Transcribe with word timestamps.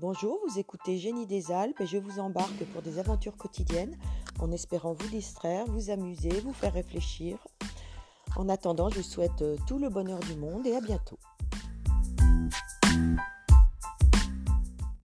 Bonjour, 0.00 0.38
vous 0.46 0.60
écoutez 0.60 0.96
Génie 0.96 1.26
des 1.26 1.50
Alpes 1.50 1.80
et 1.80 1.86
je 1.86 1.98
vous 1.98 2.20
embarque 2.20 2.64
pour 2.72 2.82
des 2.82 3.00
aventures 3.00 3.36
quotidiennes 3.36 3.98
en 4.38 4.52
espérant 4.52 4.92
vous 4.92 5.08
distraire, 5.08 5.64
vous 5.66 5.90
amuser, 5.90 6.30
vous 6.44 6.52
faire 6.52 6.72
réfléchir. 6.72 7.36
En 8.36 8.48
attendant, 8.48 8.90
je 8.90 8.98
vous 8.98 9.02
souhaite 9.02 9.42
euh, 9.42 9.56
tout 9.66 9.80
le 9.80 9.88
bonheur 9.88 10.20
du 10.20 10.36
monde 10.36 10.64
et 10.68 10.76
à 10.76 10.80
bientôt. 10.80 11.18